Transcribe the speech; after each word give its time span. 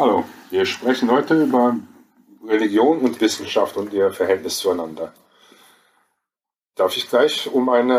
Hallo, 0.00 0.24
wir 0.48 0.64
sprechen 0.64 1.10
heute 1.10 1.42
über 1.42 1.78
Religion 2.48 3.00
und 3.00 3.20
Wissenschaft 3.20 3.76
und 3.76 3.92
ihr 3.92 4.10
Verhältnis 4.10 4.56
zueinander. 4.56 5.12
Darf 6.74 6.96
ich 6.96 7.06
gleich 7.06 7.52
um 7.52 7.68
ein 7.68 7.92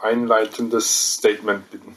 einleitendes 0.00 1.16
Statement 1.16 1.70
bitten? 1.70 1.94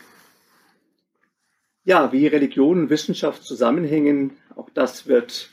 Ja, 1.86 2.12
wie 2.12 2.28
Religion 2.28 2.80
und 2.82 2.90
Wissenschaft 2.90 3.46
zusammenhängen, 3.46 4.36
auch 4.58 4.70
das 4.74 5.08
wird 5.08 5.52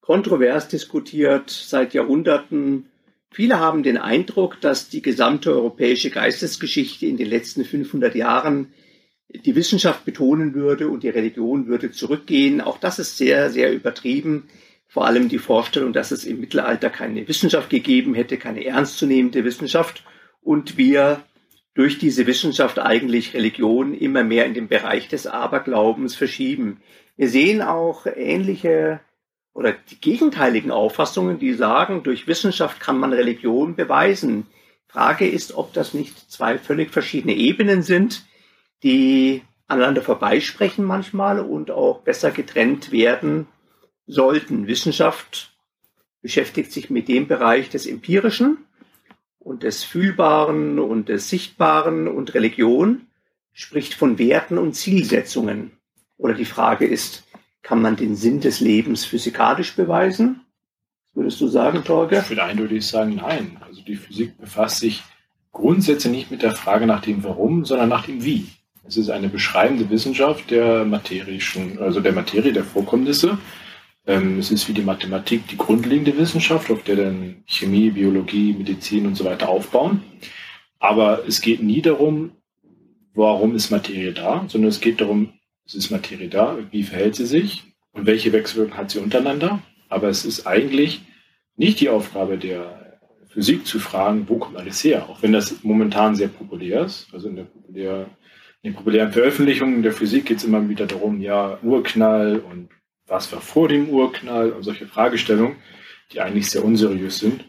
kontrovers 0.00 0.68
diskutiert 0.68 1.50
seit 1.50 1.92
Jahrhunderten. 1.92 2.88
Viele 3.32 3.58
haben 3.58 3.82
den 3.82 3.98
Eindruck, 3.98 4.60
dass 4.60 4.90
die 4.90 5.02
gesamte 5.02 5.52
europäische 5.52 6.10
Geistesgeschichte 6.10 7.06
in 7.06 7.16
den 7.16 7.30
letzten 7.30 7.64
500 7.64 8.14
Jahren 8.14 8.72
die 9.34 9.56
Wissenschaft 9.56 10.04
betonen 10.04 10.54
würde 10.54 10.88
und 10.88 11.02
die 11.02 11.08
Religion 11.08 11.66
würde 11.66 11.90
zurückgehen. 11.90 12.60
Auch 12.60 12.78
das 12.78 12.98
ist 12.98 13.16
sehr, 13.16 13.50
sehr 13.50 13.72
übertrieben. 13.72 14.48
Vor 14.86 15.06
allem 15.06 15.28
die 15.28 15.38
Vorstellung, 15.38 15.92
dass 15.92 16.12
es 16.12 16.24
im 16.24 16.40
Mittelalter 16.40 16.88
keine 16.88 17.26
Wissenschaft 17.26 17.68
gegeben 17.68 18.14
hätte, 18.14 18.36
keine 18.36 18.64
ernstzunehmende 18.64 19.44
Wissenschaft 19.44 20.04
und 20.40 20.76
wir 20.76 21.22
durch 21.74 21.98
diese 21.98 22.28
Wissenschaft 22.28 22.78
eigentlich 22.78 23.34
Religion 23.34 23.94
immer 23.94 24.22
mehr 24.22 24.46
in 24.46 24.54
den 24.54 24.68
Bereich 24.68 25.08
des 25.08 25.26
Aberglaubens 25.26 26.14
verschieben. 26.14 26.80
Wir 27.16 27.28
sehen 27.28 27.62
auch 27.62 28.06
ähnliche 28.06 29.00
oder 29.52 29.72
die 29.72 30.00
gegenteiligen 30.00 30.70
Auffassungen, 30.70 31.38
die 31.38 31.54
sagen, 31.54 32.02
durch 32.04 32.28
Wissenschaft 32.28 32.80
kann 32.80 32.98
man 32.98 33.12
Religion 33.12 33.74
beweisen. 33.74 34.46
Frage 34.86 35.28
ist, 35.28 35.56
ob 35.56 35.72
das 35.72 35.94
nicht 35.94 36.30
zwei 36.30 36.58
völlig 36.58 36.90
verschiedene 36.90 37.34
Ebenen 37.34 37.82
sind 37.82 38.24
die 38.84 39.42
aneinander 39.66 40.02
vorbeisprechen 40.02 40.84
manchmal 40.84 41.40
und 41.40 41.70
auch 41.70 42.02
besser 42.02 42.30
getrennt 42.30 42.92
werden 42.92 43.48
sollten. 44.06 44.66
Wissenschaft 44.66 45.56
beschäftigt 46.20 46.70
sich 46.70 46.90
mit 46.90 47.08
dem 47.08 47.26
Bereich 47.26 47.70
des 47.70 47.86
Empirischen 47.86 48.58
und 49.38 49.62
des 49.62 49.84
Fühlbaren 49.84 50.78
und 50.78 51.08
des 51.08 51.28
Sichtbaren 51.28 52.06
und 52.08 52.34
Religion 52.34 53.06
spricht 53.52 53.94
von 53.94 54.18
Werten 54.18 54.58
und 54.58 54.74
Zielsetzungen. 54.74 55.72
Oder 56.16 56.34
die 56.34 56.44
Frage 56.44 56.86
ist, 56.86 57.24
kann 57.62 57.80
man 57.80 57.96
den 57.96 58.16
Sinn 58.16 58.40
des 58.40 58.60
Lebens 58.60 59.04
physikalisch 59.04 59.74
beweisen? 59.74 60.40
Würdest 61.14 61.40
du 61.40 61.46
sagen, 61.46 61.84
Torge? 61.84 62.18
Ich 62.18 62.28
würde 62.28 62.44
eindeutig 62.44 62.86
sagen, 62.86 63.16
nein. 63.16 63.56
Also 63.66 63.82
die 63.82 63.96
Physik 63.96 64.36
befasst 64.38 64.80
sich 64.80 65.02
grundsätzlich 65.52 66.12
nicht 66.12 66.30
mit 66.30 66.42
der 66.42 66.52
Frage 66.52 66.86
nach 66.86 67.00
dem 67.00 67.24
Warum, 67.24 67.64
sondern 67.64 67.88
nach 67.88 68.04
dem 68.06 68.24
Wie. 68.24 68.48
Es 68.86 68.96
ist 68.96 69.10
eine 69.10 69.28
beschreibende 69.28 69.88
Wissenschaft 69.88 70.50
der 70.50 70.84
materischen, 70.84 71.78
also 71.78 72.00
der 72.00 72.12
Materie, 72.12 72.52
der 72.52 72.64
Vorkommnisse. 72.64 73.38
Ähm, 74.06 74.38
es 74.38 74.50
ist 74.50 74.68
wie 74.68 74.74
die 74.74 74.82
Mathematik 74.82 75.48
die 75.48 75.56
grundlegende 75.56 76.16
Wissenschaft, 76.18 76.70
auf 76.70 76.82
der 76.82 76.96
dann 76.96 77.42
Chemie, 77.46 77.90
Biologie, 77.90 78.52
Medizin 78.52 79.06
und 79.06 79.14
so 79.14 79.24
weiter 79.24 79.48
aufbauen. 79.48 80.02
Aber 80.78 81.26
es 81.26 81.40
geht 81.40 81.62
nie 81.62 81.80
darum, 81.80 82.32
warum 83.14 83.54
ist 83.54 83.70
Materie 83.70 84.12
da, 84.12 84.44
sondern 84.48 84.68
es 84.68 84.80
geht 84.80 85.00
darum, 85.00 85.32
es 85.64 85.74
ist 85.74 85.90
Materie 85.90 86.28
da, 86.28 86.58
wie 86.70 86.82
verhält 86.82 87.16
sie 87.16 87.26
sich 87.26 87.62
und 87.92 88.04
welche 88.04 88.32
Wechselwirkungen 88.32 88.76
hat 88.76 88.90
sie 88.90 88.98
untereinander. 88.98 89.62
Aber 89.88 90.08
es 90.08 90.26
ist 90.26 90.46
eigentlich 90.46 91.00
nicht 91.56 91.80
die 91.80 91.88
Aufgabe 91.88 92.36
der 92.36 92.98
Physik 93.28 93.66
zu 93.66 93.78
fragen, 93.78 94.28
wo 94.28 94.36
kommt 94.36 94.58
alles 94.58 94.84
her, 94.84 95.08
auch 95.08 95.22
wenn 95.22 95.32
das 95.32 95.62
momentan 95.62 96.14
sehr 96.14 96.28
populär 96.28 96.84
ist. 96.84 97.08
Also 97.14 97.28
in 97.28 97.36
der 97.36 97.44
populär, 97.44 98.02
in 98.02 98.06
den 98.64 98.74
populären 98.74 99.12
Veröffentlichungen 99.12 99.82
der 99.82 99.92
Physik 99.92 100.26
geht 100.26 100.38
es 100.38 100.44
immer 100.44 100.68
wieder 100.68 100.86
darum, 100.86 101.20
ja, 101.20 101.58
Urknall 101.62 102.38
und 102.38 102.70
was 103.06 103.30
war 103.32 103.42
vor 103.42 103.68
dem 103.68 103.90
Urknall 103.90 104.52
und 104.52 104.62
solche 104.62 104.86
Fragestellungen, 104.86 105.56
die 106.12 106.20
eigentlich 106.20 106.48
sehr 106.48 106.64
unseriös 106.64 107.18
sind, 107.18 107.44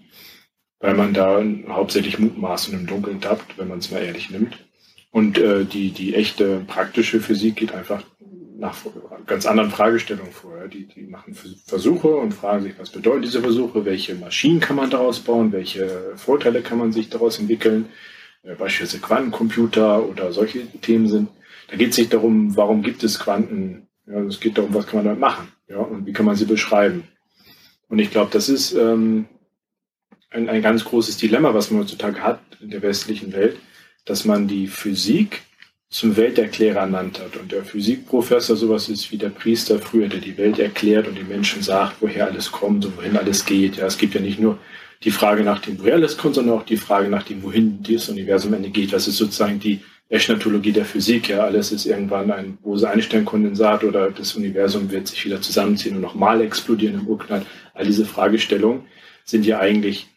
weil 0.80 0.94
man 0.94 1.14
da 1.14 1.42
hauptsächlich 1.70 2.20
Mutmaßen 2.20 2.74
im 2.74 2.86
Dunkeln 2.86 3.22
tappt, 3.22 3.58
wenn 3.58 3.70
man 3.70 3.80
es 3.80 3.92
mal 3.92 4.04
ehrlich 4.04 4.30
nimmt. 4.30 4.58
Und 5.12 5.38
äh, 5.38 5.64
die, 5.64 5.92
die 5.92 6.14
echte 6.14 6.60
praktische 6.68 7.22
Physik 7.22 7.56
geht 7.56 7.74
einfach 7.74 8.04
nach 8.58 8.76
ganz 9.26 9.46
anderen 9.46 9.72
Fragestellungen 9.72 10.34
vor. 10.34 10.68
Die, 10.68 10.88
die 10.88 11.04
machen 11.04 11.34
Versuche 11.34 12.10
und 12.10 12.34
fragen 12.34 12.64
sich, 12.64 12.74
was 12.78 12.90
bedeuten 12.90 13.22
diese 13.22 13.42
Versuche, 13.42 13.86
welche 13.86 14.16
Maschinen 14.16 14.60
kann 14.60 14.76
man 14.76 14.90
daraus 14.90 15.22
bauen, 15.22 15.54
welche 15.54 16.14
Vorteile 16.18 16.62
kann 16.62 16.78
man 16.78 16.92
sich 16.92 17.10
daraus 17.10 17.40
entwickeln 17.40 17.88
beispielsweise 18.54 19.02
Quantencomputer 19.02 20.08
oder 20.08 20.32
solche 20.32 20.68
Themen 20.82 21.08
sind. 21.08 21.30
Da 21.68 21.78
geht 21.78 21.92
es 21.92 21.98
nicht 21.98 22.14
darum, 22.14 22.56
warum 22.56 22.84
gibt 22.84 23.04
es 23.04 23.20
Quanten. 23.20 23.88
Ja, 24.06 24.20
es 24.22 24.40
geht 24.40 24.58
darum, 24.58 24.74
was 24.74 24.86
kann 24.86 24.98
man 24.98 25.06
damit 25.06 25.20
machen 25.20 25.48
ja, 25.68 25.78
und 25.78 26.06
wie 26.06 26.14
kann 26.14 26.28
man 26.28 26.36
sie 26.36 26.46
beschreiben. 26.46 27.08
Und 27.90 28.00
ich 28.00 28.12
glaube, 28.12 28.30
das 28.32 28.50
ist 28.50 28.74
ähm, 28.74 29.26
ein, 30.30 30.50
ein 30.50 30.62
ganz 30.62 30.86
großes 30.86 31.18
Dilemma, 31.18 31.54
was 31.54 31.72
man 31.72 31.82
heutzutage 31.82 32.22
hat 32.22 32.40
in 32.62 32.70
der 32.70 32.82
westlichen 32.82 33.34
Welt, 33.34 33.58
dass 34.06 34.26
man 34.26 34.48
die 34.48 34.68
Physik 34.68 35.42
zum 35.90 36.18
Welterklärer 36.18 36.82
ernannt 36.82 37.20
hat. 37.20 37.38
Und 37.38 37.52
der 37.52 37.64
Physikprofessor 37.64 38.56
sowas 38.56 38.90
ist 38.90 39.12
wie 39.12 39.18
der 39.18 39.30
Priester 39.30 39.80
früher, 39.80 40.08
der 40.08 40.20
die 40.20 40.38
Welt 40.38 40.60
erklärt 40.60 41.08
und 41.08 41.18
den 41.18 41.28
Menschen 41.28 41.62
sagt, 41.62 41.98
woher 42.02 42.28
alles 42.28 42.52
kommt 42.52 42.86
und 42.86 42.98
wohin 42.98 43.18
alles 43.18 43.46
geht. 43.46 43.78
Ja, 43.78 43.86
es 43.86 43.98
gibt 43.98 44.14
ja 44.14 44.22
nicht 44.22 44.40
nur 44.40 44.60
die 45.04 45.12
Frage 45.12 45.44
nach 45.44 45.60
dem, 45.60 45.80
woher 45.80 45.96
alles 45.96 46.18
kommt, 46.18 46.36
sondern 46.36 46.58
auch 46.58 46.64
die 46.64 46.78
Frage 46.78 47.10
nach 47.10 47.24
dem, 47.24 47.44
wohin 47.44 47.84
dieses 47.84 48.10
Universum 48.10 48.54
Ende 48.54 48.70
geht. 48.70 48.94
Was 48.94 49.08
ist 49.08 49.18
sozusagen 49.18 49.60
die 49.60 49.82
Eschatologie 50.10 50.72
der 50.72 50.86
Physik? 50.86 51.30
Ja, 51.30 51.42
alles 51.42 51.72
ist 51.72 51.86
irgendwann 51.86 52.32
ein 52.32 52.58
Bose-Einstein-Kondensat 52.58 53.84
oder 53.84 54.12
das 54.12 54.36
Universum 54.36 54.92
wird 54.92 55.08
sich 55.08 55.26
wieder 55.26 55.42
zusammenziehen 55.42 55.96
und 55.96 56.02
nochmal 56.02 56.42
explodieren 56.42 57.00
im 57.00 57.08
Urknall. 57.08 57.46
All 57.74 57.86
diese 57.86 58.06
Fragestellungen 58.06 58.86
sind 59.26 59.46
ja 59.46 59.60
eigentlich, 59.60 60.08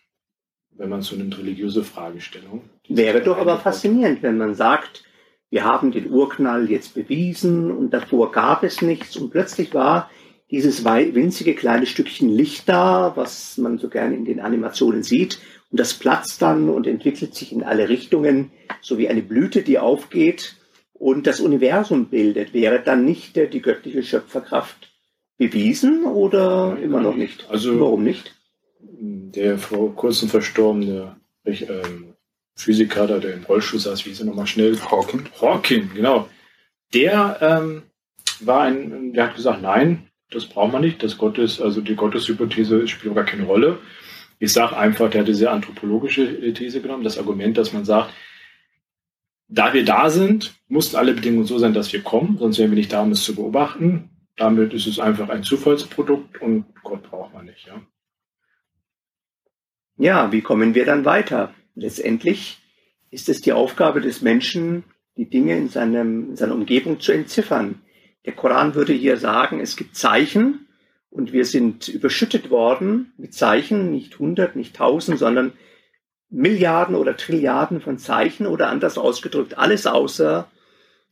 wenn 0.76 0.88
man 0.90 1.02
so 1.02 1.16
nimmt, 1.16 1.38
religiöse 1.38 1.84
Fragestellungen. 1.84 2.62
Wäre 2.88 3.22
doch 3.22 3.38
aber 3.38 3.58
faszinierend, 3.58 4.22
wenn 4.22 4.38
man 4.38 4.54
sagt, 4.54 5.04
wir 5.50 5.64
haben 5.64 5.92
den 5.92 6.10
Urknall 6.10 6.70
jetzt 6.70 6.94
bewiesen 6.94 7.70
und 7.70 7.90
davor 7.90 8.32
gab 8.32 8.62
es 8.62 8.82
nichts 8.82 9.16
und 9.16 9.30
plötzlich 9.30 9.72
war 9.72 10.10
dieses 10.50 10.84
winzige 10.84 11.54
kleine 11.54 11.86
Stückchen 11.86 12.30
Licht 12.30 12.68
da, 12.68 13.12
was 13.16 13.58
man 13.58 13.78
so 13.78 13.88
gerne 13.88 14.14
in 14.14 14.24
den 14.24 14.40
Animationen 14.40 15.02
sieht. 15.02 15.38
Und 15.70 15.78
das 15.78 15.94
platzt 15.94 16.40
dann 16.40 16.70
und 16.70 16.86
entwickelt 16.86 17.34
sich 17.34 17.52
in 17.52 17.62
alle 17.62 17.88
Richtungen, 17.88 18.50
so 18.80 18.96
wie 18.96 19.08
eine 19.08 19.22
Blüte, 19.22 19.62
die 19.62 19.78
aufgeht 19.78 20.56
und 20.94 21.26
das 21.26 21.40
Universum 21.40 22.06
bildet. 22.06 22.54
Wäre 22.54 22.80
dann 22.80 23.04
nicht 23.04 23.36
die 23.36 23.62
göttliche 23.62 24.02
Schöpferkraft 24.02 24.90
bewiesen 25.36 26.04
oder 26.04 26.74
Nein, 26.74 26.82
immer 26.82 27.00
noch 27.00 27.14
nicht? 27.14 27.46
Also, 27.50 27.78
Warum 27.80 28.02
nicht? 28.02 28.34
Der 28.80 29.58
vor 29.58 29.94
kurzem 29.94 30.28
verstorbene 30.28 31.16
ähm, 31.44 32.14
Physiker, 32.54 33.06
der 33.06 33.34
im 33.34 33.44
Rollstuhl 33.44 33.78
saß, 33.78 34.06
wie 34.06 34.10
ist 34.10 34.20
er 34.20 34.26
nochmal 34.26 34.46
schnell? 34.46 34.78
Hawking. 34.80 35.28
Hawking, 35.40 35.90
genau. 35.94 36.28
Der 36.94 37.38
ähm, 37.40 37.82
war 38.40 38.62
ein, 38.62 39.12
der 39.12 39.28
hat 39.28 39.36
gesagt, 39.36 39.62
nein, 39.62 40.07
das 40.30 40.46
braucht 40.46 40.72
man 40.72 40.82
nicht. 40.82 41.02
Das 41.02 41.18
Gottes, 41.18 41.60
also 41.60 41.80
die 41.80 41.96
Gotteshypothese 41.96 42.86
spielt 42.88 43.14
gar 43.14 43.24
keine 43.24 43.44
Rolle. 43.44 43.78
Ich 44.38 44.52
sage 44.52 44.76
einfach, 44.76 45.10
der 45.10 45.22
hat 45.22 45.28
diese 45.28 45.50
anthropologische 45.50 46.52
These 46.52 46.80
genommen, 46.80 47.04
das 47.04 47.18
Argument, 47.18 47.58
dass 47.58 47.72
man 47.72 47.84
sagt, 47.84 48.14
da 49.48 49.72
wir 49.72 49.84
da 49.84 50.10
sind, 50.10 50.54
mussten 50.68 50.96
alle 50.96 51.14
Bedingungen 51.14 51.46
so 51.46 51.58
sein, 51.58 51.72
dass 51.72 51.92
wir 51.92 52.02
kommen, 52.02 52.36
sonst 52.38 52.58
wären 52.58 52.70
wir 52.70 52.76
nicht 52.76 52.92
da, 52.92 53.02
um 53.02 53.12
es 53.12 53.24
zu 53.24 53.34
beobachten. 53.34 54.10
Damit 54.36 54.72
ist 54.74 54.86
es 54.86 55.00
einfach 55.00 55.28
ein 55.30 55.42
Zufallsprodukt 55.42 56.40
und 56.40 56.66
Gott 56.82 57.02
braucht 57.02 57.34
man 57.34 57.46
nicht. 57.46 57.66
Ja, 57.66 57.80
ja 59.96 60.32
wie 60.32 60.42
kommen 60.42 60.74
wir 60.74 60.84
dann 60.84 61.04
weiter? 61.04 61.54
Letztendlich 61.74 62.58
ist 63.10 63.28
es 63.28 63.40
die 63.40 63.52
Aufgabe 63.52 64.00
des 64.00 64.20
Menschen, 64.20 64.84
die 65.16 65.28
Dinge 65.28 65.56
in, 65.56 65.68
seinem, 65.68 66.30
in 66.30 66.36
seiner 66.36 66.54
Umgebung 66.54 67.00
zu 67.00 67.12
entziffern. 67.12 67.80
Der 68.28 68.34
Koran 68.34 68.74
würde 68.74 68.92
hier 68.92 69.16
sagen, 69.16 69.58
es 69.58 69.74
gibt 69.74 69.96
Zeichen 69.96 70.66
und 71.08 71.32
wir 71.32 71.46
sind 71.46 71.88
überschüttet 71.88 72.50
worden 72.50 73.14
mit 73.16 73.32
Zeichen, 73.32 73.90
nicht 73.90 74.18
hundert, 74.18 74.54
nicht 74.54 74.76
tausend, 74.76 75.18
sondern 75.18 75.54
Milliarden 76.28 76.94
oder 76.94 77.16
Trilliarden 77.16 77.80
von 77.80 77.96
Zeichen 77.96 78.46
oder 78.46 78.68
anders 78.68 78.98
ausgedrückt, 78.98 79.56
alles 79.56 79.86
außer 79.86 80.46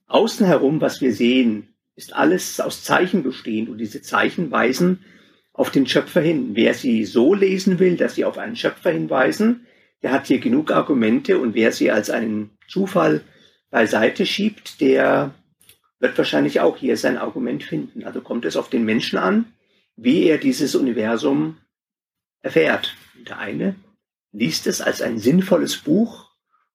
außen 0.08 0.44
herum, 0.44 0.82
was 0.82 1.00
wir 1.00 1.14
sehen, 1.14 1.69
ist 1.94 2.14
alles 2.14 2.61
aus 2.61 2.85
Zeichen 2.85 3.23
bestehend 3.23 3.70
und 3.70 3.79
diese 3.79 4.02
Zeichen 4.02 4.50
weisen 4.50 5.02
auf 5.55 5.70
den 5.70 5.87
Schöpfer 5.87 6.20
hin. 6.20 6.50
Wer 6.52 6.75
sie 6.75 7.06
so 7.06 7.32
lesen 7.32 7.79
will, 7.79 7.96
dass 7.96 8.17
sie 8.17 8.26
auf 8.26 8.37
einen 8.37 8.56
Schöpfer 8.56 8.91
hinweisen, 8.91 9.64
der 10.02 10.12
hat 10.12 10.26
hier 10.26 10.38
genug 10.38 10.70
Argumente 10.70 11.38
und 11.38 11.55
wer 11.55 11.73
sie 11.73 11.91
als 11.91 12.11
einen 12.11 12.50
Zufall 12.69 13.23
beiseite 13.70 14.26
schiebt, 14.26 14.82
der 14.82 15.32
wird 15.98 16.16
wahrscheinlich 16.19 16.60
auch 16.60 16.76
hier 16.76 16.96
sein 16.96 17.16
Argument 17.16 17.62
finden. 17.62 18.04
Also 18.04 18.20
kommt 18.20 18.44
es 18.44 18.56
auf 18.56 18.69
den 18.69 18.84
Menschen 18.84 19.19
an, 19.19 19.52
wie 19.96 20.25
er 20.25 20.38
dieses 20.38 20.75
Universum 20.75 21.58
erfährt. 22.43 22.94
Der 23.26 23.38
eine 23.38 23.76
liest 24.32 24.66
es 24.66 24.81
als 24.81 25.00
ein 25.00 25.19
sinnvolles 25.19 25.78
Buch 25.78 26.31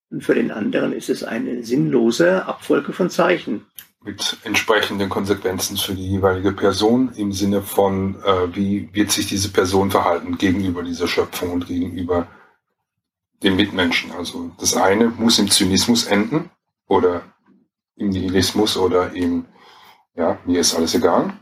und 0.09 0.23
für 0.23 0.35
den 0.35 0.51
anderen 0.51 0.91
ist 0.91 1.09
es 1.09 1.23
eine 1.23 1.63
sinnlose 1.63 2.45
Abfolge 2.45 2.93
von 2.93 3.09
Zeichen. 3.09 3.65
mit 4.03 4.37
entsprechenden 4.43 5.09
Konsequenzen 5.09 5.77
für 5.77 5.93
die 5.93 6.09
jeweilige 6.09 6.53
Person 6.53 7.13
im 7.15 7.31
Sinne 7.31 7.61
von, 7.61 8.15
äh, 8.23 8.55
wie 8.55 8.89
wird 8.93 9.11
sich 9.11 9.27
diese 9.27 9.49
Person 9.49 9.91
verhalten 9.91 10.39
gegenüber 10.39 10.81
dieser 10.81 11.07
Schöpfung 11.07 11.51
und 11.51 11.67
gegenüber 11.67 12.27
den 13.43 13.55
Mitmenschen. 13.55 14.11
Also 14.11 14.51
das 14.59 14.75
eine 14.75 15.09
muss 15.09 15.37
im 15.37 15.51
Zynismus 15.51 16.05
enden 16.05 16.49
oder 16.87 17.21
im 17.95 18.09
Nihilismus 18.09 18.77
oder 18.77 19.13
im, 19.13 19.45
ja, 20.15 20.39
mir 20.45 20.59
ist 20.61 20.75
alles 20.75 20.95
egal. 20.95 21.33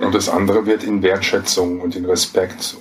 Und 0.00 0.14
das 0.14 0.28
andere 0.28 0.66
wird 0.66 0.84
in 0.84 1.02
Wertschätzung 1.02 1.80
und 1.80 1.96
in 1.96 2.04
Respekt 2.04 2.76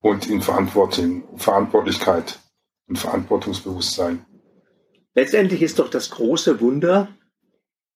und 0.00 0.28
in 0.28 0.42
Verantwortung, 0.42 1.38
Verantwortlichkeit 1.38 2.38
und 2.86 2.98
Verantwortungsbewusstsein. 2.98 4.24
Letztendlich 5.14 5.62
ist 5.62 5.78
doch 5.78 5.88
das 5.88 6.10
große 6.10 6.60
Wunder, 6.60 7.08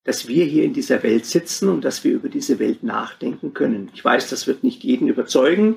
dass 0.05 0.29
wir 0.29 0.45
hier 0.45 0.65
in 0.65 0.75
dieser 0.75 1.03
Welt 1.03 1.27
sitzen 1.27 1.69
und 1.69 1.85
dass 1.85 2.05
wir 2.05 2.13
über 2.13 2.29
diese 2.29 2.59
Welt 2.59 2.83
nachdenken 2.83 3.55
können. 3.55 3.91
Ich 3.95 4.05
weiß, 4.05 4.29
das 4.29 4.47
wird 4.47 4.63
nicht 4.63 4.85
jeden 4.85 5.09
überzeugen, 5.09 5.77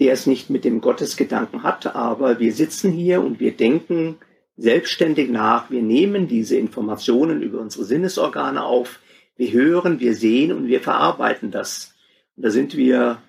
der 0.00 0.12
es 0.12 0.26
nicht 0.26 0.50
mit 0.50 0.64
dem 0.64 0.80
Gottesgedanken 0.80 1.62
hat, 1.62 1.94
aber 1.94 2.38
wir 2.38 2.52
sitzen 2.52 2.92
hier 2.92 3.20
und 3.22 3.40
wir 3.40 3.56
denken 3.56 4.18
selbstständig 4.58 5.30
nach. 5.30 5.70
Wir 5.70 5.82
nehmen 5.82 6.28
diese 6.28 6.56
Informationen 6.56 7.42
über 7.42 7.60
unsere 7.60 7.84
Sinnesorgane 7.84 8.64
auf. 8.64 8.98
Wir 9.36 9.52
hören, 9.52 10.00
wir 10.00 10.14
sehen 10.14 10.52
und 10.52 10.66
wir 10.66 10.80
verarbeiten 10.80 11.50
das. 11.50 11.94
Und 12.36 12.44
da 12.44 12.50
sind 12.50 12.76
wir, 12.76 13.22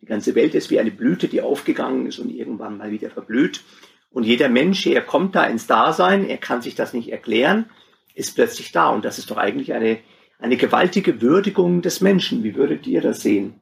die 0.00 0.06
ganze 0.06 0.36
Welt 0.36 0.54
ist 0.54 0.70
wie 0.70 0.78
eine 0.78 0.92
Blüte, 0.92 1.26
die 1.26 1.42
aufgegangen 1.42 2.06
ist 2.06 2.20
und 2.20 2.30
irgendwann 2.30 2.78
mal 2.78 2.92
wieder 2.92 3.10
verblüht. 3.10 3.62
Und 4.10 4.22
jeder 4.24 4.48
Mensch, 4.48 4.86
er 4.86 5.02
kommt 5.02 5.34
da 5.34 5.44
ins 5.44 5.66
Dasein, 5.66 6.26
er 6.28 6.38
kann 6.38 6.62
sich 6.62 6.76
das 6.76 6.94
nicht 6.94 7.10
erklären, 7.10 7.66
ist 8.14 8.36
plötzlich 8.36 8.70
da. 8.70 8.88
Und 8.90 9.04
das 9.04 9.18
ist 9.18 9.30
doch 9.30 9.36
eigentlich 9.36 9.74
eine, 9.74 9.98
eine 10.38 10.56
gewaltige 10.56 11.20
Würdigung 11.20 11.82
des 11.82 12.00
Menschen. 12.00 12.44
Wie 12.44 12.54
würdet 12.54 12.86
ihr 12.86 13.00
das 13.00 13.20
sehen? 13.20 13.60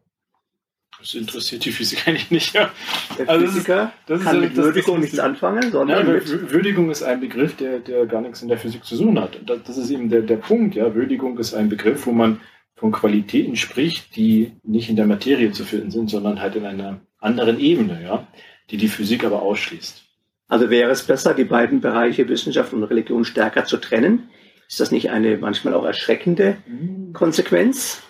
Das 0.98 1.14
interessiert 1.14 1.64
die 1.64 1.72
Physik 1.72 2.08
eigentlich 2.08 2.31
nicht. 2.31 2.54
Ja. 2.54 2.70
Der 3.19 3.28
also 3.28 3.46
Physiker 3.46 3.93
das 4.06 4.19
ist, 4.19 4.25
das 4.26 4.32
kann 4.32 4.43
ist, 4.43 4.48
mit 4.48 4.56
Würdigung 4.56 5.00
nichts 5.00 5.19
anfangen, 5.19 5.70
sondern 5.70 6.06
ja, 6.06 6.12
mit 6.12 6.52
Würdigung 6.52 6.90
ist 6.90 7.02
ein 7.02 7.20
Begriff, 7.20 7.56
der, 7.56 7.81
der 7.81 8.06
gar 8.06 8.22
nichts 8.22 8.43
in 8.43 8.48
der 8.48 8.58
Physik 8.58 8.84
zu 8.84 8.96
tun 8.96 9.20
hat. 9.20 9.38
Das, 9.46 9.62
das 9.64 9.76
ist 9.76 9.90
eben 9.90 10.08
der, 10.08 10.22
der 10.22 10.37
Punkt. 10.37 10.75
Ja. 10.75 10.94
Würdigung 10.94 11.38
ist 11.38 11.54
ein 11.54 11.69
Begriff, 11.69 12.06
wo 12.06 12.12
man 12.12 12.40
von 12.75 12.93
Qualitäten 12.93 13.56
spricht, 13.56 14.16
die 14.16 14.52
nicht 14.62 14.88
in 14.90 14.96
der 14.96 15.06
Materie 15.06 15.50
zu 15.52 15.64
finden 15.64 15.90
sind, 15.90 16.10
sondern 16.10 16.40
halt 16.40 16.56
in 16.56 16.66
einer 16.66 17.00
anderen 17.19 17.58
Ebene, 17.58 18.02
ja, 18.02 18.26
die 18.70 18.76
die 18.76 18.88
Physik 18.88 19.25
aber 19.25 19.43
ausschließt. 19.43 20.02
Also 20.48 20.70
wäre 20.70 20.90
es 20.90 21.02
besser, 21.02 21.34
die 21.34 21.44
beiden 21.44 21.81
Bereiche 21.81 22.28
Wissenschaft 22.28 22.72
und 22.72 22.84
Religion 22.84 23.25
stärker 23.25 23.64
zu 23.64 23.78
trennen? 23.78 24.31
Ist 24.69 24.81
das 24.81 24.90
nicht 24.90 25.10
eine 25.10 25.37
manchmal 25.38 25.75
auch 25.75 25.84
erschreckende 25.84 26.56
mhm. 26.66 27.12
Konsequenz? 27.12 28.02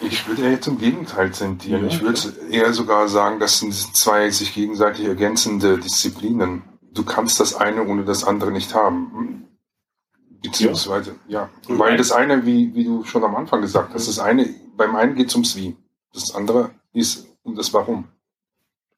Ich 0.00 0.28
würde 0.28 0.42
eher 0.42 0.60
zum 0.60 0.78
Gegenteil 0.78 1.30
tendieren. 1.30 1.82
Ja, 1.82 1.88
ich 1.88 2.02
würde 2.02 2.20
eher 2.50 2.72
sogar 2.72 3.08
sagen, 3.08 3.40
das 3.40 3.60
sind 3.60 3.72
zwei 3.72 4.30
sich 4.30 4.54
gegenseitig 4.54 5.06
ergänzende 5.06 5.78
Disziplinen. 5.78 6.62
Du 6.92 7.04
kannst 7.04 7.40
das 7.40 7.54
eine 7.54 7.86
ohne 7.86 8.04
das 8.04 8.24
andere 8.24 8.52
nicht 8.52 8.74
haben. 8.74 9.48
Beziehungsweise, 10.42 11.16
ja. 11.28 11.48
ja. 11.68 11.78
Weil 11.78 11.96
das 11.96 12.12
eine, 12.12 12.44
wie, 12.44 12.74
wie 12.74 12.84
du 12.84 13.04
schon 13.04 13.24
am 13.24 13.34
Anfang 13.36 13.62
gesagt 13.62 13.94
hast, 13.94 14.06
das 14.06 14.18
eine, 14.18 14.48
beim 14.76 14.94
einen 14.94 15.14
geht 15.14 15.28
es 15.28 15.34
ums 15.34 15.56
Wie. 15.56 15.76
Das 16.12 16.34
andere 16.34 16.70
ist 16.92 17.26
um 17.42 17.54
das 17.54 17.72
Warum. 17.72 18.04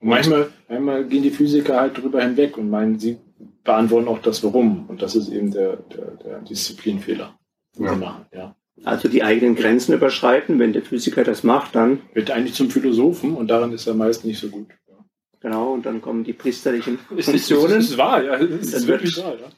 Und 0.00 0.08
manchmal, 0.08 0.52
manchmal 0.68 1.04
gehen 1.04 1.22
die 1.22 1.30
Physiker 1.30 1.80
halt 1.80 1.96
drüber 1.96 2.22
hinweg 2.22 2.56
und 2.56 2.70
meinen, 2.70 2.98
sie 2.98 3.18
beantworten 3.64 4.08
auch 4.08 4.20
das 4.20 4.42
Warum. 4.42 4.86
Und 4.88 5.00
das 5.00 5.14
ist 5.14 5.28
eben 5.28 5.50
der, 5.50 5.76
der, 5.76 6.10
der 6.16 6.38
Disziplinfehler, 6.40 7.38
den 7.76 7.84
ja. 7.84 7.94
sie 7.94 8.00
machen. 8.00 8.26
Ja. 8.32 8.54
Also 8.84 9.08
die 9.08 9.22
eigenen 9.22 9.56
Grenzen 9.56 9.94
überschreiten, 9.94 10.58
wenn 10.58 10.72
der 10.72 10.82
Physiker 10.82 11.24
das 11.24 11.42
macht, 11.42 11.74
dann. 11.74 12.02
Wird 12.14 12.30
eigentlich 12.30 12.54
zum 12.54 12.70
Philosophen 12.70 13.34
und 13.34 13.48
daran 13.48 13.72
ist 13.72 13.86
er 13.86 13.94
meist 13.94 14.24
nicht 14.24 14.38
so 14.38 14.48
gut. 14.48 14.68
Ja. 14.86 14.94
Genau, 15.40 15.72
und 15.72 15.86
dann 15.86 16.00
kommen 16.00 16.24
die 16.24 16.32
priesterlichen 16.32 16.98
Funktionen. 17.08 17.74
Das 17.74 17.90
ist, 17.90 17.98
wahr, 17.98 18.22
ja. 18.22 18.38
Das 18.38 18.72
ist 18.72 18.86
wirklich 18.86 19.16
wahr, 19.18 19.34
ja. 19.38 19.48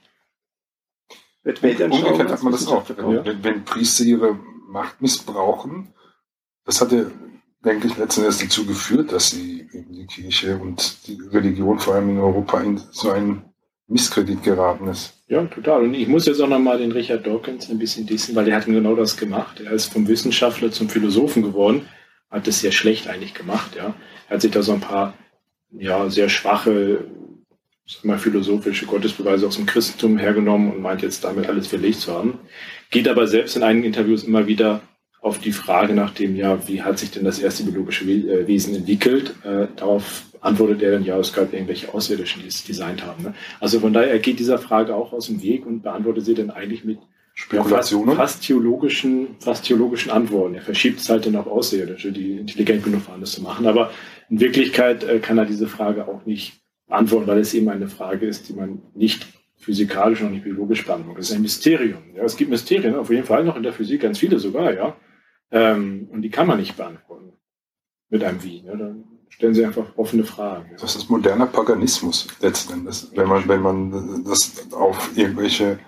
Wird 1.43 1.63
Umgekehrt 1.63 2.31
hat 2.31 2.43
man 2.43 2.53
das 2.53 2.67
auch. 2.67 2.89
Ja. 2.89 3.25
Wenn, 3.25 3.43
wenn 3.43 3.65
Priester 3.65 4.05
ihre 4.05 4.39
Macht 4.69 5.01
missbrauchen, 5.01 5.89
das 6.65 6.81
hat 6.81 6.93
ja, 6.93 7.07
denke 7.65 7.89
ich, 7.89 7.97
letzten 7.97 8.23
Endes 8.23 8.39
dazu 8.39 8.67
geführt, 8.67 9.11
dass 9.13 9.31
sie 9.31 9.67
eben 9.73 9.93
die 9.93 10.07
Kirche 10.07 10.59
und 10.59 11.07
die 11.07 11.19
Religion 11.33 11.79
vor 11.79 11.95
allem 11.95 12.11
in 12.11 12.19
Europa 12.19 12.61
in 12.61 12.77
so 12.93 13.11
einen 13.11 13.45
Misskredit 13.91 14.43
geraten 14.43 14.87
ist. 14.87 15.15
Ja, 15.27 15.45
total. 15.45 15.83
Und 15.83 15.95
ich 15.95 16.07
muss 16.07 16.27
jetzt 16.27 16.41
auch 16.41 16.49
nochmal 16.49 16.79
den 16.79 16.93
Richard 16.93 17.27
Dawkins 17.27 17.69
ein 17.71 17.79
bisschen 17.79 18.07
dissen, 18.07 18.35
weil 18.37 18.45
der 18.45 18.57
hat 18.57 18.67
genau 18.67 18.95
das 18.95 19.17
gemacht. 19.17 19.61
Er 19.61 19.73
ist 19.73 19.93
vom 19.93 20.07
Wissenschaftler 20.07 20.71
zum 20.71 20.89
Philosophen 20.89 21.43
geworden, 21.43 21.89
hat 22.31 22.47
es 22.47 22.61
sehr 22.61 22.73
schlecht 22.73 23.09
eigentlich 23.09 23.35
gemacht, 23.35 23.75
ja. 23.77 23.95
Er 24.29 24.35
hat 24.35 24.43
sich 24.43 24.53
da 24.53 24.63
so 24.63 24.73
ein 24.73 24.81
paar, 24.81 25.15
ja, 25.73 26.09
sehr 26.09 26.29
schwache, 26.29 27.05
mal, 28.05 28.19
philosophische 28.19 28.87
Gottesbeweise 28.87 29.47
aus 29.47 29.57
dem 29.57 29.67
Christentum 29.67 30.19
hergenommen 30.19 30.73
und 30.73 30.81
meint 30.81 31.03
jetzt 31.03 31.25
damit 31.25 31.49
alles 31.49 31.67
verlegt 31.67 32.01
zu 32.01 32.13
haben. 32.13 32.39
Geht 32.91 33.09
aber 33.09 33.27
selbst 33.27 33.57
in 33.57 33.65
einigen 33.65 33.87
Interviews 33.87 34.23
immer 34.23 34.47
wieder 34.47 34.83
auf 35.21 35.39
die 35.39 35.53
Frage 35.53 35.95
nach 35.95 36.13
dem, 36.13 36.37
ja, 36.37 36.67
wie 36.69 36.83
hat 36.83 36.99
sich 36.99 37.11
denn 37.11 37.25
das 37.25 37.41
erste 37.41 37.65
biologische 37.65 38.05
äh, 38.05 38.47
Wesen 38.47 38.75
entwickelt? 38.75 39.35
Äh, 39.45 39.67
darauf 39.77 40.30
antwortet 40.41 40.83
er 40.83 40.93
dann, 40.93 41.05
ja, 41.05 41.19
es 41.19 41.33
gab 41.33 41.53
irgendwelche 41.53 41.93
Außerirdischen, 41.93 42.43
die 42.43 42.49
es 42.49 42.65
designt 42.65 43.05
haben. 43.05 43.23
Ne? 43.23 43.35
Also 43.61 43.81
von 43.81 43.93
daher, 43.93 44.11
er 44.11 44.19
geht 44.19 44.39
dieser 44.39 44.59
Frage 44.59 44.95
auch 44.95 45.13
aus 45.13 45.27
dem 45.27 45.43
Weg 45.43 45.67
und 45.67 45.83
beantwortet 45.83 46.25
sie 46.25 46.35
dann 46.35 46.51
eigentlich 46.51 46.85
mit 46.85 46.99
Spekulationen. 47.35 48.17
Fast, 48.17 48.35
fast, 48.35 48.47
theologischen, 48.47 49.37
fast 49.39 49.65
theologischen 49.65 50.11
Antworten. 50.11 50.55
Er 50.55 50.63
verschiebt 50.63 51.01
es 51.01 51.09
halt 51.09 51.27
dann 51.27 51.37
auf 51.37 51.47
Außerirdische, 51.47 52.13
die 52.13 52.37
intelligent 52.37 52.85
genug 52.85 53.09
waren, 53.09 53.21
das 53.21 53.33
zu 53.33 53.43
machen. 53.43 53.67
Aber 53.67 53.91
in 54.29 54.41
Wirklichkeit 54.41 55.05
äh, 55.05 55.19
kann 55.21 55.39
er 55.39 55.47
diese 55.47 55.67
Frage 55.67 56.09
auch 56.09 56.27
nicht 56.27 56.61
beantworten, 56.87 57.27
weil 57.27 57.39
es 57.39 57.55
eben 57.55 57.69
eine 57.69 57.89
Frage 57.89 58.27
ist, 58.27 58.49
die 58.49 58.53
man 58.53 58.83
nicht 58.95 59.27
physikalisch 59.57 60.23
und 60.23 60.33
nicht 60.33 60.45
biologisch 60.45 60.85
beantwortet. 60.85 61.21
Das 61.21 61.31
ist 61.31 61.37
ein 61.37 61.43
Mysterium. 61.43 62.03
Ja, 62.17 62.25
es 62.25 62.37
gibt 62.37 62.51
Mysterien, 62.51 62.95
auf 62.95 63.11
jeden 63.11 63.25
Fall 63.25 63.45
noch 63.45 63.57
in 63.57 63.63
der 63.63 63.73
Physik, 63.73 64.03
ganz 64.03 64.19
viele 64.19 64.39
sogar, 64.39 64.75
ja. 64.75 64.97
Ähm, 65.51 66.09
und 66.11 66.23
die 66.23 66.31
kann 66.31 66.47
man 66.47 66.59
nicht 66.59 66.77
beantworten 66.77 67.33
mit 68.09 68.25
einem 68.25 68.43
Wie. 68.43 68.63
Ne? 68.63 68.77
Dann 68.77 69.05
stellen 69.31 69.55
sie 69.55 69.65
einfach 69.65 69.87
offene 69.97 70.25
Fragen. 70.25 70.77
Das 70.79 70.97
ist 70.97 71.09
moderner 71.09 71.47
Paganismus 71.47 72.29
letzten 72.41 72.75
Endes. 72.75 73.11
Wenn 73.15 73.29
man, 73.29 73.49
wenn 73.49 73.63
man 73.63 74.25
das 74.25 74.71
auf 74.73 75.17
irgendwelche, 75.17 75.79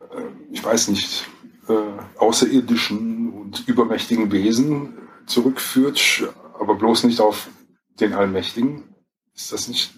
äh, 0.00 0.22
ich 0.50 0.64
weiß 0.64 0.88
nicht, 0.88 1.28
äh, 1.68 2.18
außerirdischen 2.18 3.32
und 3.32 3.68
übermächtigen 3.68 4.32
Wesen 4.32 4.98
zurückführt, 5.26 6.28
aber 6.58 6.74
bloß 6.74 7.04
nicht 7.04 7.20
auf 7.20 7.48
den 8.00 8.12
Allmächtigen, 8.12 8.84
ist 9.34 9.52
das 9.52 9.68
nicht 9.68 9.94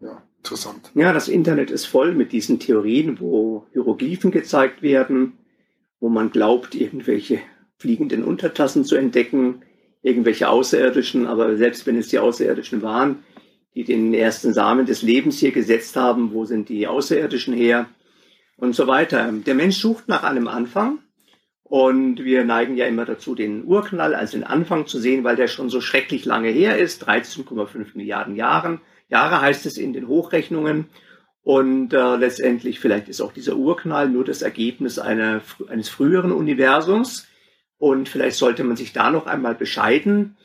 ja, 0.00 0.22
interessant. 0.38 0.90
Ja, 0.94 1.12
das 1.12 1.28
Internet 1.28 1.70
ist 1.70 1.86
voll 1.86 2.14
mit 2.14 2.32
diesen 2.32 2.58
Theorien, 2.58 3.20
wo 3.20 3.66
Hieroglyphen 3.72 4.30
gezeigt 4.30 4.82
werden, 4.82 5.38
wo 6.00 6.08
man 6.08 6.30
glaubt, 6.30 6.74
irgendwelche 6.74 7.40
fliegenden 7.78 8.24
Untertassen 8.24 8.84
zu 8.84 8.96
entdecken, 8.96 9.62
irgendwelche 10.06 10.48
Außerirdischen, 10.48 11.26
aber 11.26 11.56
selbst 11.56 11.84
wenn 11.86 11.98
es 11.98 12.08
die 12.08 12.20
Außerirdischen 12.20 12.80
waren, 12.82 13.24
die 13.74 13.82
den 13.82 14.14
ersten 14.14 14.52
Samen 14.52 14.86
des 14.86 15.02
Lebens 15.02 15.40
hier 15.40 15.50
gesetzt 15.50 15.96
haben, 15.96 16.32
wo 16.32 16.44
sind 16.44 16.68
die 16.68 16.86
Außerirdischen 16.86 17.52
her 17.52 17.86
und 18.56 18.76
so 18.76 18.86
weiter. 18.86 19.32
Der 19.32 19.54
Mensch 19.56 19.78
sucht 19.78 20.06
nach 20.06 20.22
einem 20.22 20.46
Anfang 20.46 21.00
und 21.64 22.24
wir 22.24 22.44
neigen 22.44 22.76
ja 22.76 22.86
immer 22.86 23.04
dazu, 23.04 23.34
den 23.34 23.64
Urknall 23.64 24.14
als 24.14 24.30
den 24.30 24.44
Anfang 24.44 24.86
zu 24.86 25.00
sehen, 25.00 25.24
weil 25.24 25.34
der 25.34 25.48
schon 25.48 25.70
so 25.70 25.80
schrecklich 25.80 26.24
lange 26.24 26.50
her 26.50 26.78
ist, 26.78 27.08
13,5 27.08 27.88
Milliarden 27.94 28.36
Jahren. 28.36 28.80
Jahre 29.08 29.40
heißt 29.40 29.66
es 29.66 29.76
in 29.76 29.92
den 29.92 30.06
Hochrechnungen. 30.06 30.86
Und 31.42 31.92
äh, 31.92 32.16
letztendlich 32.16 32.78
vielleicht 32.78 33.08
ist 33.08 33.20
auch 33.20 33.32
dieser 33.32 33.56
Urknall 33.56 34.08
nur 34.08 34.24
das 34.24 34.42
Ergebnis 34.42 34.98
einer, 35.00 35.42
eines 35.68 35.88
früheren 35.88 36.32
Universums. 36.32 37.26
Und 37.78 38.08
vielleicht 38.08 38.36
sollte 38.36 38.64
man 38.64 38.76
sich 38.76 38.92
da 38.92 39.10
noch 39.10 39.26
einmal 39.26 39.54
bescheiden, 39.54 40.36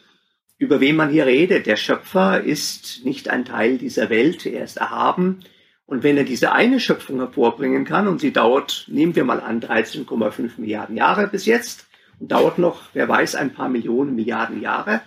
über 0.57 0.79
wen 0.79 0.95
man 0.95 1.09
hier 1.09 1.25
redet. 1.25 1.65
Der 1.65 1.75
Schöpfer 1.75 2.41
ist 2.43 3.05
nicht 3.05 3.29
ein 3.29 3.45
Teil 3.45 3.77
dieser 3.77 4.09
Welt, 4.09 4.45
er 4.45 4.63
ist 4.63 4.77
erhaben. 4.77 5.39
Und 5.85 6.03
wenn 6.03 6.17
er 6.17 6.23
diese 6.23 6.51
eine 6.51 6.79
Schöpfung 6.79 7.17
hervorbringen 7.17 7.83
kann, 7.83 8.07
und 8.07 8.21
sie 8.21 8.31
dauert, 8.31 8.85
nehmen 8.87 9.15
wir 9.15 9.23
mal 9.23 9.41
an, 9.41 9.59
13,5 9.59 10.51
Milliarden 10.57 10.95
Jahre 10.95 11.27
bis 11.27 11.45
jetzt, 11.45 11.87
und 12.19 12.31
dauert 12.31 12.59
noch, 12.59 12.83
wer 12.93 13.09
weiß, 13.09 13.35
ein 13.35 13.53
paar 13.53 13.69
Millionen 13.69 14.15
Milliarden 14.15 14.61
Jahre, 14.61 15.01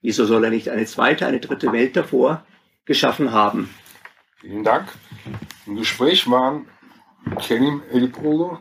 wieso 0.00 0.24
soll 0.24 0.44
er 0.44 0.50
nicht 0.50 0.68
eine 0.68 0.86
zweite, 0.86 1.26
eine 1.26 1.40
dritte 1.40 1.72
Welt 1.72 1.96
davor 1.96 2.46
geschaffen 2.84 3.32
haben? 3.32 3.68
Vielen 4.40 4.64
Dank. 4.64 4.88
Im 5.66 5.76
Gespräch 5.76 6.30
waren 6.30 6.66
Kenim 7.40 7.82
Elipolo, 7.90 8.58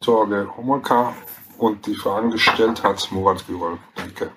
Torge 0.00 0.48
Homolka 0.56 1.14
und 1.60 1.86
die 1.86 1.94
Fragen 1.94 2.30
gestellt 2.30 2.82
hat 2.82 3.06
Murat 3.12 3.46
Gürol. 3.46 3.78
Danke. 3.94 4.30